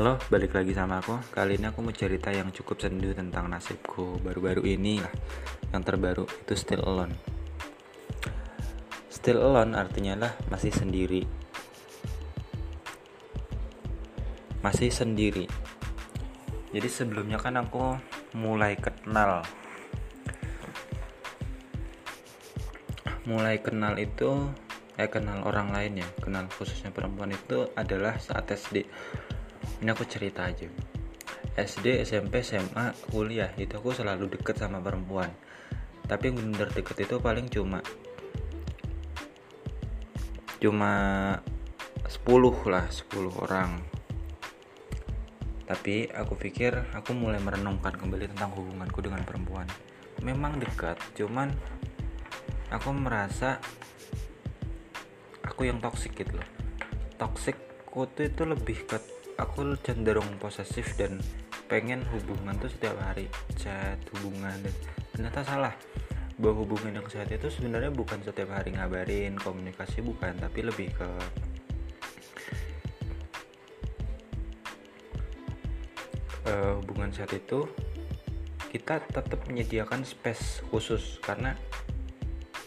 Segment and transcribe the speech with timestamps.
[0.00, 1.20] Halo, balik lagi sama aku.
[1.28, 5.12] Kali ini aku mau cerita yang cukup sendu tentang nasibku baru-baru ini lah.
[5.76, 7.12] Yang terbaru itu still alone.
[9.12, 11.28] Still alone artinya lah masih sendiri.
[14.64, 15.44] Masih sendiri.
[16.72, 18.00] Jadi sebelumnya kan aku
[18.40, 19.44] mulai kenal
[23.28, 24.48] mulai kenal itu
[24.96, 28.88] eh kenal orang lain ya kenal khususnya perempuan itu adalah saat SD
[29.80, 30.68] ini aku cerita aja.
[31.56, 35.28] SD SMP SMA kuliah itu aku selalu deket sama perempuan.
[36.04, 37.84] Tapi yang bener deket itu paling cuma
[40.60, 40.92] cuma
[42.04, 43.70] 10 lah 10 orang.
[45.64, 49.68] Tapi aku pikir aku mulai merenungkan kembali tentang hubunganku dengan perempuan.
[50.20, 51.48] Memang dekat cuman
[52.68, 53.62] aku merasa
[55.46, 56.48] aku yang toxic gitu loh.
[58.00, 61.16] Tuh itu lebih ke aku cenderung posesif dan
[61.64, 64.74] pengen hubungan tuh setiap hari chat hubungan dan
[65.16, 65.74] ternyata salah.
[66.40, 71.08] Bahwa hubungan yang sehat itu sebenarnya bukan setiap hari ngabarin komunikasi bukan tapi lebih ke
[76.48, 77.68] uh, hubungan sehat itu
[78.72, 81.58] kita tetap menyediakan space khusus karena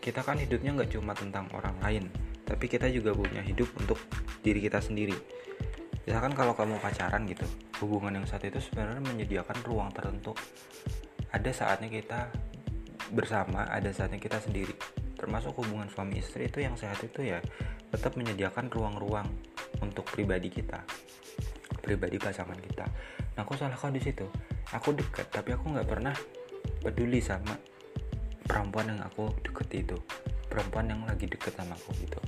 [0.00, 2.04] kita kan hidupnya nggak cuma tentang orang lain
[2.48, 4.00] tapi kita juga punya hidup untuk
[4.40, 5.14] diri kita sendiri
[6.04, 7.46] misalkan kalau kamu pacaran gitu
[7.80, 10.36] hubungan yang saat itu sebenarnya menyediakan ruang tertentu.
[11.30, 12.28] Ada saatnya kita
[13.14, 14.74] bersama ada saatnya kita sendiri.
[15.16, 17.38] Termasuk hubungan suami istri itu yang sehat itu ya
[17.92, 19.28] tetap menyediakan ruang-ruang
[19.82, 20.80] untuk pribadi kita
[21.80, 22.86] pribadi pasangan kita.
[23.34, 24.28] Nah aku salah kau di situ.
[24.76, 26.14] Aku dekat tapi aku nggak pernah
[26.84, 27.56] peduli sama
[28.44, 29.96] perempuan yang aku deket itu
[30.46, 32.20] perempuan yang lagi deket sama aku gitu.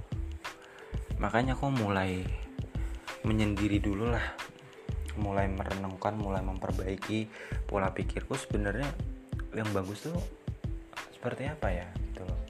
[1.22, 2.24] Makanya aku mulai
[3.22, 4.26] menyendiri dulu lah.
[5.18, 7.28] Mulai merenungkan mulai memperbaiki
[7.68, 8.34] pola pikirku.
[8.34, 8.88] Sebenarnya
[9.52, 10.16] yang bagus tuh
[11.12, 12.40] seperti apa ya gitu loh.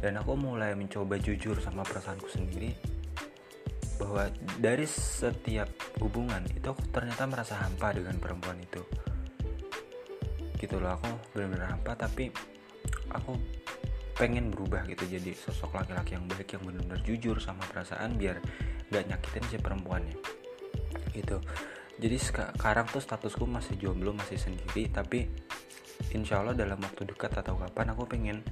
[0.00, 2.72] Dan aku mulai mencoba jujur sama perasaanku sendiri
[3.96, 4.28] bahwa
[4.60, 5.72] dari setiap
[6.04, 8.80] hubungan itu aku ternyata merasa hampa dengan perempuan itu.
[10.56, 12.28] Gitu loh aku benar-benar hampa tapi
[13.12, 13.36] aku
[14.16, 15.04] pengen berubah gitu.
[15.04, 18.40] Jadi sosok laki-laki yang baik yang benar-benar jujur sama perasaan biar
[18.92, 20.16] gak nyakitin si perempuannya.
[21.12, 21.38] Gitu.
[21.96, 25.24] Jadi sekarang tuh statusku masih jomblo masih sendiri tapi
[26.12, 28.44] insya Allah dalam waktu dekat atau kapan aku pengen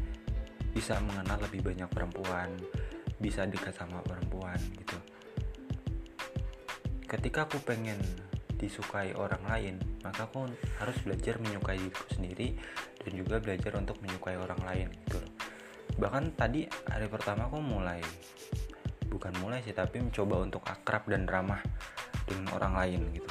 [0.73, 2.49] bisa mengenal lebih banyak perempuan
[3.21, 4.97] bisa dekat sama perempuan gitu.
[7.05, 8.01] Ketika aku pengen
[8.65, 10.49] disukai orang lain maka aku
[10.81, 12.57] harus belajar menyukai diriku sendiri
[13.05, 15.21] dan juga belajar untuk menyukai orang lain gitu
[15.95, 18.03] bahkan tadi hari pertama aku mulai
[19.15, 21.63] bukan mulai sih tapi mencoba untuk akrab dan ramah
[22.27, 23.31] dengan orang lain gitu.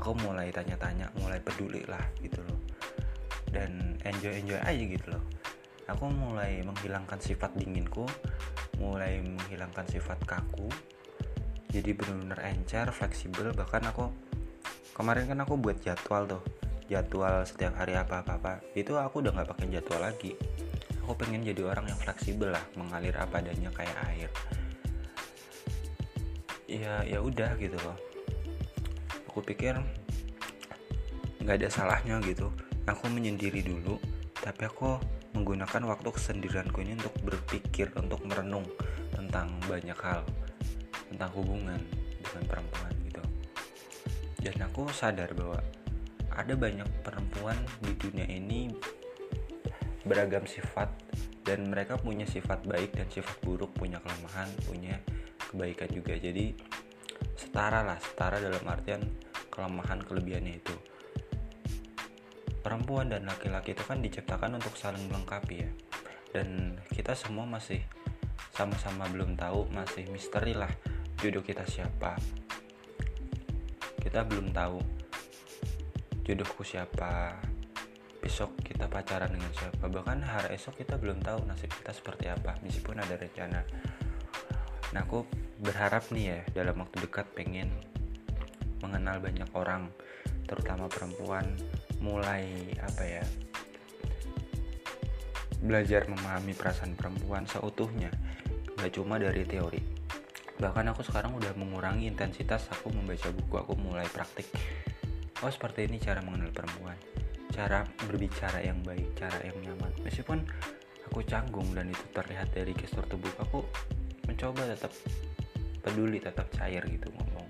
[0.00, 2.56] Aku mulai tanya-tanya mulai peduli lah gitu loh.
[3.52, 5.24] Dan enjoy enjoy aja gitu loh.
[5.92, 8.08] Aku mulai menghilangkan sifat dinginku
[8.80, 10.72] mulai menghilangkan sifat kaku.
[11.68, 14.08] Jadi benar-benar encer fleksibel bahkan aku
[14.96, 16.42] kemarin kan aku buat jadwal tuh.
[16.88, 20.32] Jadwal setiap hari apa apa apa itu aku udah nggak pakai jadwal lagi.
[21.04, 24.30] Aku pengen jadi orang yang fleksibel lah mengalir apa adanya kayak air
[26.72, 27.96] ya ya udah gitu loh.
[29.28, 29.76] Aku pikir
[31.44, 32.48] nggak ada salahnya gitu.
[32.88, 34.00] Aku menyendiri dulu
[34.40, 34.96] tapi aku
[35.36, 38.66] menggunakan waktu kesendirianku ini untuk berpikir untuk merenung
[39.12, 40.24] tentang banyak hal
[41.12, 41.80] tentang hubungan
[42.20, 43.24] dengan perempuan gitu.
[44.42, 45.60] Dan aku sadar bahwa
[46.32, 48.72] ada banyak perempuan di dunia ini
[50.02, 50.90] beragam sifat
[51.46, 54.98] dan mereka punya sifat baik dan sifat buruk punya kelemahan punya
[55.52, 56.16] kebaikan juga.
[56.16, 56.56] Jadi
[57.36, 59.04] setara lah setara dalam artian
[59.52, 60.76] kelemahan kelebihannya itu.
[62.64, 65.70] Perempuan dan laki-laki itu kan diciptakan untuk saling melengkapi ya.
[66.32, 67.84] Dan kita semua masih
[68.56, 70.70] sama-sama belum tahu masih misteri lah
[71.20, 72.16] jodoh kita siapa.
[74.00, 74.80] Kita belum tahu
[76.22, 77.36] jodohku siapa
[78.22, 79.90] besok kita pacaran dengan siapa.
[79.90, 83.60] Bahkan hari esok kita belum tahu nasib kita seperti apa meskipun ada rencana.
[84.94, 85.26] Nah aku
[85.62, 87.70] berharap nih ya dalam waktu dekat pengen
[88.82, 89.86] mengenal banyak orang
[90.50, 91.46] terutama perempuan
[92.02, 92.50] mulai
[92.82, 93.24] apa ya
[95.62, 98.10] belajar memahami perasaan perempuan seutuhnya
[98.74, 99.78] gak cuma dari teori.
[100.58, 104.50] Bahkan aku sekarang udah mengurangi intensitas aku membaca buku aku mulai praktik.
[105.38, 106.98] Oh seperti ini cara mengenal perempuan
[107.52, 109.94] cara berbicara yang baik cara yang nyaman.
[110.02, 110.42] Meskipun
[111.06, 113.62] aku canggung dan itu terlihat dari gestur tubuh aku
[114.26, 114.90] mencoba tetap
[115.82, 117.48] peduli tetap cair gitu ngomong.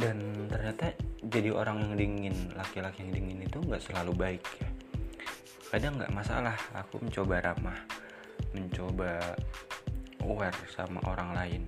[0.00, 4.68] Dan ternyata jadi orang yang dingin laki-laki yang dingin itu nggak selalu baik ya.
[5.70, 7.78] Kadang nggak masalah aku mencoba ramah
[8.54, 9.36] mencoba
[10.26, 11.62] aware sama orang lain